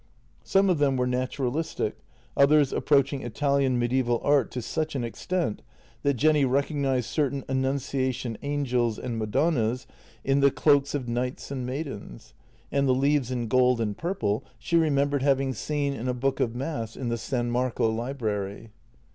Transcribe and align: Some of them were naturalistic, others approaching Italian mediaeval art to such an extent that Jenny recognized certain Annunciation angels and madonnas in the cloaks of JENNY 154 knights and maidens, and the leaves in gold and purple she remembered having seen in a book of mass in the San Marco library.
Some 0.43 0.67
of 0.67 0.79
them 0.79 0.97
were 0.97 1.05
naturalistic, 1.05 1.95
others 2.35 2.73
approaching 2.73 3.21
Italian 3.21 3.77
mediaeval 3.77 4.19
art 4.23 4.49
to 4.49 4.61
such 4.63 4.95
an 4.95 5.03
extent 5.03 5.61
that 6.01 6.15
Jenny 6.15 6.43
recognized 6.43 7.07
certain 7.07 7.43
Annunciation 7.47 8.35
angels 8.41 8.97
and 8.97 9.19
madonnas 9.19 9.85
in 10.23 10.39
the 10.39 10.49
cloaks 10.49 10.95
of 10.95 11.05
JENNY 11.05 11.13
154 11.13 11.13
knights 11.13 11.51
and 11.55 11.65
maidens, 11.67 12.33
and 12.71 12.87
the 12.87 12.95
leaves 12.95 13.29
in 13.29 13.47
gold 13.47 13.79
and 13.79 13.95
purple 13.95 14.43
she 14.57 14.75
remembered 14.75 15.21
having 15.21 15.53
seen 15.53 15.93
in 15.93 16.07
a 16.07 16.15
book 16.15 16.39
of 16.39 16.55
mass 16.55 16.97
in 16.97 17.09
the 17.09 17.17
San 17.19 17.51
Marco 17.51 17.87
library. 17.87 18.71